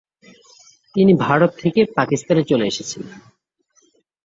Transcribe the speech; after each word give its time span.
তিনি 0.95 1.13
ভারত 1.25 1.51
থেকে 1.57 1.81
পাকিস্তানে 1.97 2.43
চলে 2.43 2.65
এসেছিলেন। 2.67 3.15